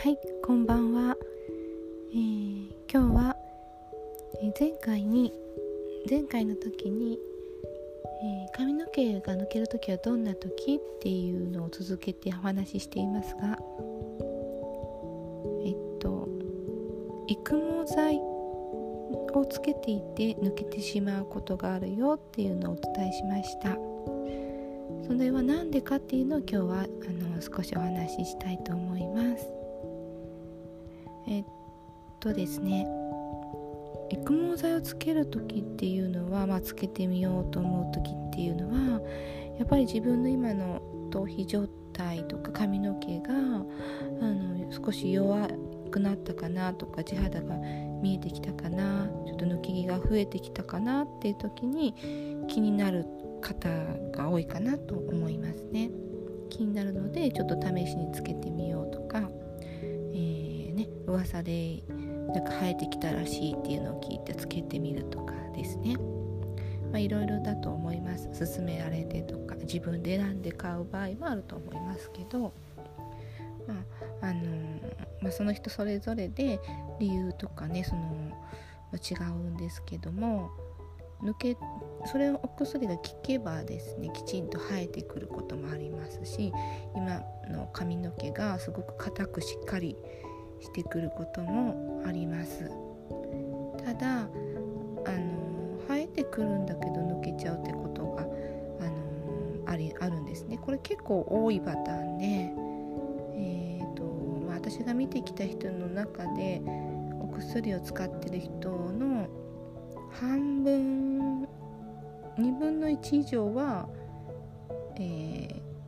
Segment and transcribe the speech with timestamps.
[0.00, 1.16] はいこんばんは、
[2.12, 3.36] えー、今日は、
[4.40, 5.32] え、前回に
[6.08, 7.18] 前回の時に、
[8.22, 13.58] えー、髪の毛が抜ける時はどんな時っていうのを続けてお話ししていますが
[15.66, 16.28] えっと
[17.26, 23.76] 育毛剤をつけていて抜けてしまうことがあるよっていうのをお伝えしました。
[25.08, 29.57] それは何でかっていうのを今日はあの少しお話ししたいと思います。
[31.28, 31.44] えっ
[32.20, 32.86] とですね
[34.10, 39.00] 育毛剤をつける時っていうのは、まあ、つけてみようと思う時っていうのは
[39.58, 45.48] やっぱり自分の今の頭皮状態とか髪の毛があの少し弱
[45.90, 47.56] くなったかなとか地肌が
[48.02, 51.94] 見えてきたかなちょっと抜き毛が増えてきたかなっていう時に
[52.48, 53.04] 気になる
[53.40, 53.68] 方
[54.12, 55.90] が多いかなと思いますね。
[56.50, 58.97] 気になるのでちょっと試しにつけてみようと
[61.08, 65.96] 噂でなんか生えてきたらしいっていうのを聞いてつけてみるとかですね。
[66.96, 68.28] いろいろだと思います。
[68.56, 72.52] 勧められてとか自分で選んで買う場合もあると思いますけど、
[73.66, 73.74] ま
[74.22, 74.40] ああの
[75.20, 76.60] まあ、その人それぞれで
[76.98, 78.32] 理由とかねその、
[78.92, 80.50] 違うんですけども
[81.22, 81.56] 抜け
[82.06, 86.52] それをお薬が効けばですねきちんと生えてくることもありますし
[86.96, 87.20] 今
[87.50, 89.96] の髪の毛がすごく硬くしっかり
[90.60, 92.70] してくることもあります。
[93.84, 98.24] ただあの生えてくるんだけど抜けちゃうってことがあ
[98.84, 98.92] の
[99.66, 100.58] ありあるんですね。
[100.58, 102.24] これ結構多いパターンで、
[103.34, 104.02] えーと
[104.46, 106.60] まあ、私が見てきた人の中で
[107.20, 109.26] お薬を使ってる人の
[110.10, 111.42] 半分
[112.38, 113.88] 2分の1以上は、
[114.96, 115.00] え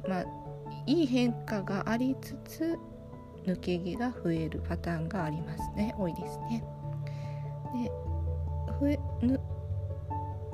[0.02, 0.24] ー、まあ
[0.86, 2.78] いい変化がありつつ
[3.44, 5.94] 抜け毛が増えるパターンがありますね。
[5.98, 6.64] 多いですね。
[7.74, 7.90] で
[8.80, 9.40] 増えぬ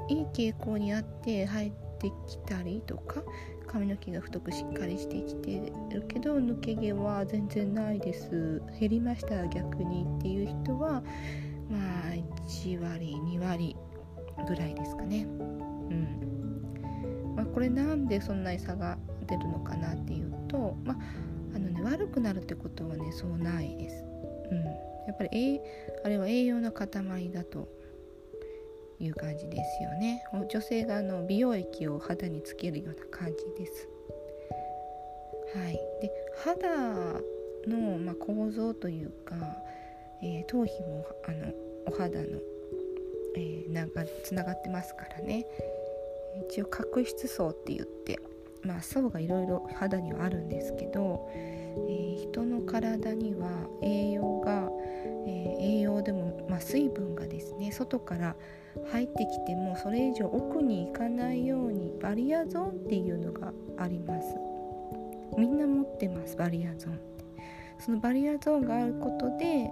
[0.08, 3.22] いい傾向にあって生えてきたりとか
[3.66, 8.62] 髪の毛が太くしっかりしてきてるけど抜け毛は全然ないです。
[8.78, 11.02] 減りました逆にっていう人は
[11.69, 11.78] ま
[12.10, 12.14] あ
[12.48, 13.76] 1割2割
[14.46, 15.25] ぐらいですかね。
[15.25, 17.34] うん。
[17.34, 20.96] まあこれなんでそんなに差が出るのかなっていうとまあ
[21.56, 24.05] あのね悪くなるってことはねそうないです。
[24.50, 25.61] うん、やっぱり
[26.05, 26.87] あれは栄養の塊
[27.31, 27.67] だと
[29.00, 30.22] いう感じですよね。
[30.50, 33.89] 女性があの美容液を肌につけるような感じです。
[35.55, 35.72] はい、
[36.03, 36.12] で
[36.44, 36.69] 肌
[37.67, 39.34] の、まあ、構造というか、
[40.23, 41.53] えー、頭皮もあの
[41.87, 42.27] お肌の、
[43.37, 45.47] えー、ながつながってますからね
[46.50, 48.19] 一応角質層って言って
[48.66, 51.28] まあ層がいろいろ肌にはあるんですけど、
[51.88, 53.49] えー、人の体には
[53.82, 54.69] 栄養が、
[55.27, 58.37] えー、栄養でも、まあ、水分がですね外から
[58.91, 64.28] 入ってきてもそれ以上奥に行かないようにバリアゾーンっていうのがあります。
[65.37, 67.16] みんな持ってますバリアゾーンって。
[67.78, 69.71] そのバリアゾーンがあることで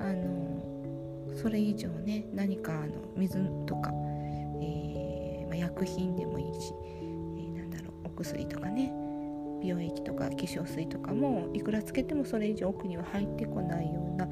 [0.00, 3.90] あのそれ以上ね何かあの水とか、
[4.60, 6.72] えーまあ、薬品でもいいし
[8.12, 8.92] 薬とかね
[9.60, 14.28] 美容液とか化粧水とかもいくらつけてもそれ以上奥には入ってこないような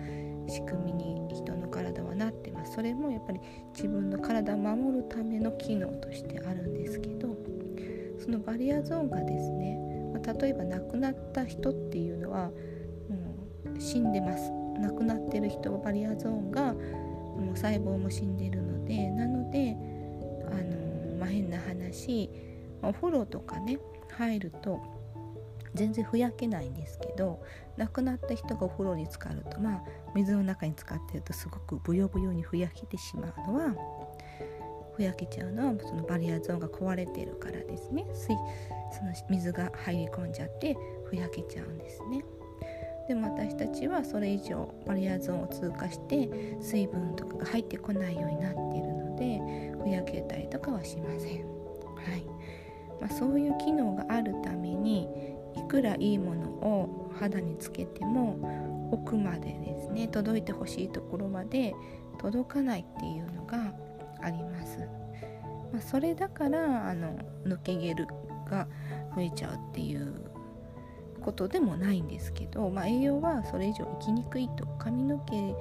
[0.48, 2.74] 仕組みに人の体はなってます。
[2.74, 3.40] それもやっぱり
[3.72, 7.36] 自分の体を守るための機能としてあるんですけど
[8.18, 9.78] そのバリアゾーンがですね、
[10.12, 12.52] まあ、例えば亡くなった人っていうのはも
[13.76, 14.50] う死んでます。
[14.80, 19.76] 亡くなってる人はバリアゾーンがもう細胞も死んでるのでなので
[20.46, 22.30] あの、まあ、変な話
[22.82, 23.78] お風呂とかね
[24.16, 24.80] 入ると
[25.74, 27.42] 全然ふやけないんですけど
[27.76, 29.82] 亡くなった人がお風呂に浸かるとまあ
[30.14, 33.74] 水の中に浸かってるとすごくブヨブヨにふやけてしまうのは
[34.96, 38.04] ふやけちゃうのはそのバリアゾーンが壊れてるからですね。
[38.12, 38.36] 水
[38.92, 42.24] その水が入り込んじゃってふやけちゃうんですね。
[43.08, 46.28] でも私たちはそれ以上バリアゾーンを通過して
[46.60, 49.40] 水分とかが入ってこないようになっているので
[49.82, 51.44] ふやけたりとかはしません。
[51.96, 52.39] はい。
[53.00, 55.08] まあ、そういう機能があるために
[55.56, 61.74] いくらいいものを肌につけても奥までですね届いてほしいところまで
[62.18, 63.72] 届かないっていうのが
[64.22, 64.78] あります。
[65.72, 68.06] まあ、それだからあの抜けゲル
[68.50, 68.66] が
[69.14, 70.30] 増えちゃうっていう
[71.20, 75.54] ことでもないんですけど、まあ、栄養はそれ以上生きにくいと髪の毛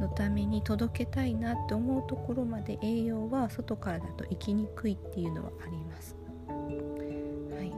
[0.00, 6.19] のために届けたいなって思うところまで栄養は外からだと生きにくいっていうのはあります。
[6.50, 7.70] はい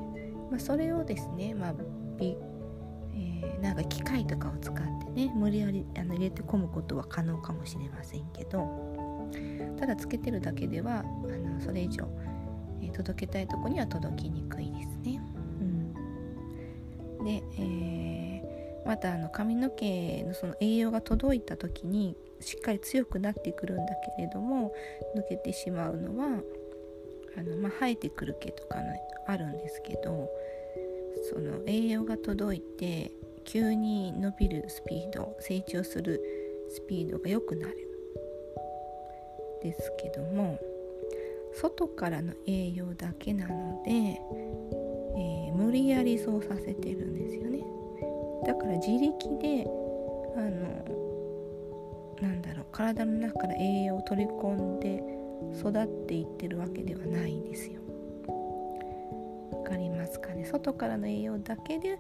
[0.51, 1.75] まあ、それをですね、まあ
[2.19, 2.37] 美
[3.15, 8.93] えー、なんか機械とかを使ってね無理やりあの入れて込むことは可能かもしれませんけど
[9.79, 12.07] ただつけてるだけではあのそれ以上、
[12.81, 15.21] えー、届けたいとこには届きにくいですね。
[17.19, 24.73] うん、で、えー、またあの髪の毛のその栄養が届いた時にしっかり強くなってくるんだけれども
[25.17, 26.43] 抜けてしまうのは
[27.37, 28.85] あの、まあ、生えてくる毛とかの
[29.27, 30.29] あるんですけど
[31.33, 33.13] その栄養が届いて
[33.45, 36.21] 急に伸びるスピード成長する
[36.69, 37.77] スピードが良くなる。
[39.63, 40.59] ですけども
[41.55, 47.61] 外からの栄養だけなので、えー、無理やりそうさせてるんですよね。
[48.47, 49.65] だから自力で
[50.37, 50.83] あの
[52.21, 55.03] なんだろう体の中から栄養を取り込んで
[55.59, 57.81] 育っていってるわけではないんですよ。
[59.53, 60.45] わかりますかね？
[60.45, 61.99] 外からの栄養だけで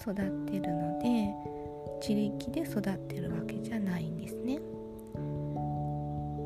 [0.00, 0.30] 育ってる
[0.72, 1.34] ので
[2.00, 4.60] 自力で育ってるわけじゃないんですね。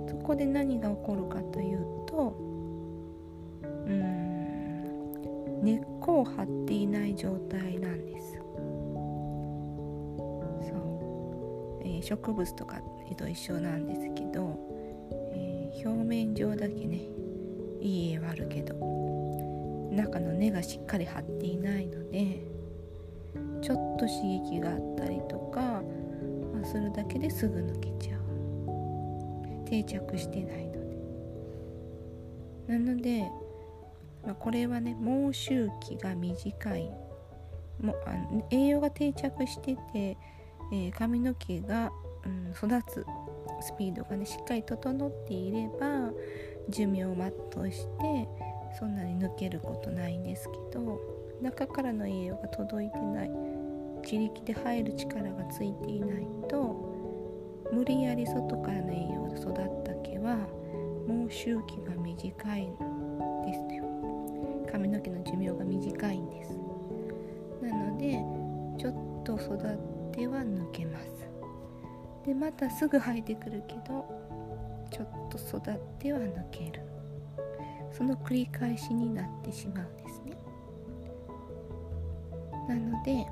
[0.09, 2.37] そこで何が起こるかというと
[3.63, 8.35] うん根っこを張っていない状態なんです。
[8.35, 8.41] そ
[10.75, 12.81] う、えー、植物とか
[13.17, 14.59] と一緒なんですけど、
[15.85, 17.09] 表面上だけね
[17.81, 18.75] いい絵はあるけど
[19.93, 22.57] 中の根がしっかり張っていないので
[23.63, 25.83] ちょっと刺激があったりとか、ま
[26.63, 28.21] あ、するだけですぐ抜けちゃう。
[29.69, 30.73] 定着してないの
[32.69, 32.79] で。
[32.79, 33.23] なので、
[34.25, 36.91] まあ、これはね毛周期が短い。
[37.81, 38.15] もあ
[38.51, 40.17] 栄養が定着してて、
[40.73, 41.93] えー、髪の毛が、
[42.25, 43.05] うん、育つ
[43.61, 46.11] スピードがねしっかり整っていれば
[46.69, 48.29] 寿命を全うして
[48.79, 51.01] そんなに抜けることないんですけど
[51.41, 53.31] 中からの栄養が届いてない
[54.03, 56.97] 自力で入る力がついていないと
[57.73, 59.55] 無理やり外からの栄養で育っ
[59.85, 60.37] た毛は
[61.07, 62.77] もう周期が短いん
[63.43, 63.85] ですよ。
[64.71, 66.59] 髪の毛の寿命が短いんです。
[67.63, 68.13] なので
[68.79, 71.36] ちょっと育っては抜けます。
[72.27, 74.05] でまたすぐ生えてくるけど
[74.91, 76.83] ちょっと育っては抜ける。
[77.93, 80.37] その繰り返しになってしまうんですね。
[82.69, 83.25] なので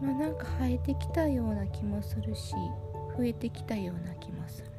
[0.00, 2.54] まあなんか生えてきたような気もするし
[3.16, 4.70] 増えてきたような気もする。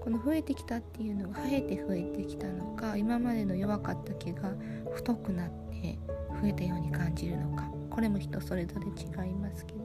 [0.00, 4.52] この増えてきたっていうのが生えて増えてきたのか今までの弱かった毛が
[4.92, 5.98] 太くなって
[6.42, 9.83] 増えたように感じるのかこれも人それぞれ違いますけど。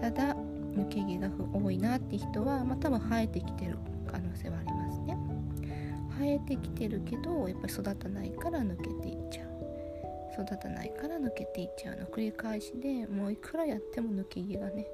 [0.00, 0.34] ただ
[0.74, 3.78] 抜け毛が多いなって人は、まあ、多分生えてきてる
[4.10, 5.16] 可能性はありますね。
[6.18, 9.46] 生えてきてるけどやっぱり育たないから抜けていっちゃう。
[10.42, 12.06] 育たないから抜けていっちゃうの。
[12.06, 14.86] 繰り返しでもういくらやっても抜け毛がね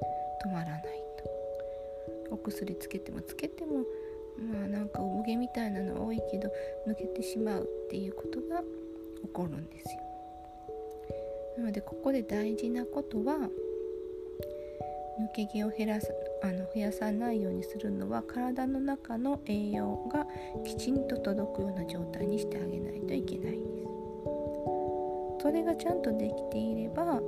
[0.45, 0.83] 止まらない
[2.29, 2.35] と。
[2.35, 3.85] お薬つけてもつけても
[4.39, 6.51] まあなんか産毛みたいなの多いけど
[6.87, 10.01] 抜けてしまうっていうことが起こるんですよ。
[11.59, 13.51] なのでここで大事なことは
[15.33, 16.13] け毛を減らす
[16.43, 20.27] あの増やさないようにするのは体の中の栄養が
[20.65, 23.63] きちんと届くような状態にしてあげないといけないです。
[25.41, 27.21] それがちゃんとできていれば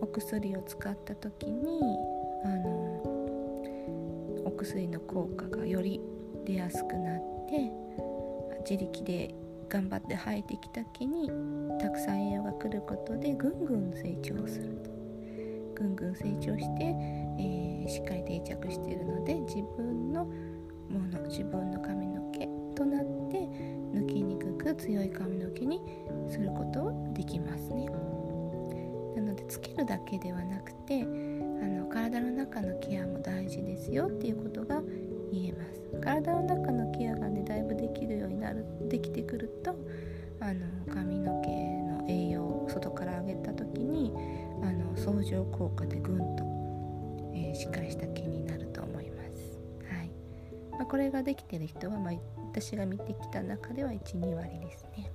[0.00, 1.80] お薬を使った時に
[2.44, 3.02] あの
[4.44, 6.00] お薬の効果がより
[6.44, 7.72] 出やすくなって
[8.68, 9.34] 自力で
[9.68, 11.30] 頑張って生えてきた毛に
[11.80, 14.94] たくさん栄養が来ることでぐんぐん成長すると。
[15.74, 16.94] ぐんぐん成長して、
[17.38, 23.38] えー、しっかり定着しているので自分のもの自分の髪の毛となって
[23.92, 25.80] 抜きにくく強い髪の毛に
[26.28, 27.86] することはできますね。
[29.16, 34.82] なのでつけるだけではなくてあの体の中のケアも大事ですよっていうことが
[35.32, 35.82] 言えます。
[36.00, 39.74] 体の中のケアがねだいぶできるようになるできてくると
[40.40, 44.12] あの髪の毛の栄養を外から上げた時に
[44.62, 46.44] あの相乗効果でぐんと、
[47.54, 49.58] しっかりした毛になると思います、
[49.94, 50.10] はい。
[50.72, 52.14] まあ、これができてる人は、まあ、
[52.50, 55.10] 私が見てきた中では12割ですね。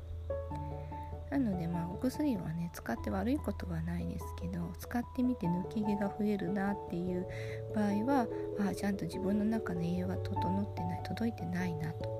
[1.31, 7.27] なのでまあお薬はね使って悪いことはないですけど使ってみて抜け毛が増えるなっていう
[7.75, 8.27] 場合は
[8.67, 12.19] あちゃんと自分の中の栄養が整ってない届いてないなと。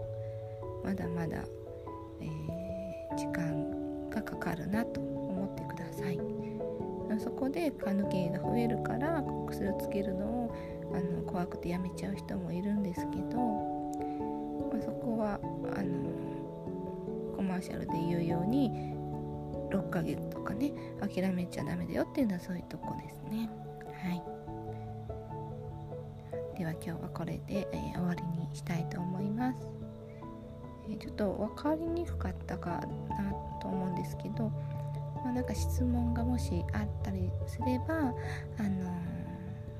[0.84, 1.44] まだまだ、
[2.22, 6.38] えー、時間がかかるなと思ってください。
[7.18, 10.56] そこで蚊抜けが増えるから薬をつけるのを
[10.94, 15.39] あの怖くてやめちゃう人もいるんですけど、まあ、そこは
[15.75, 18.72] あのコマーシャルで言うように
[19.72, 23.50] 6ヶ月とかね諦めちゃダメだよっていうのはそういうとこですね。
[24.04, 24.39] はい。
[26.60, 29.60] では今日はこれで、えー、終わりにしたいと思います、
[30.92, 34.51] え、ちょっと分かりにくかったかなと思うんですけど、
[35.24, 38.92] まあ、なんか質問がもしあったりすればあの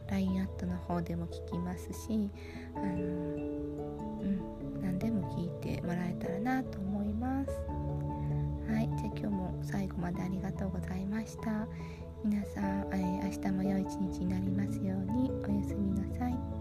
[0.10, 2.30] LINE アットの方でも聞きますし、
[2.76, 7.52] あのうん、何でも聞いてもらえたらなと思います。
[8.72, 11.68] はい、じゃあ今日も最後までありがとうございました。
[12.24, 16.59] 皆さん、えー、明日も良い一日になりますようにおやすみなさい。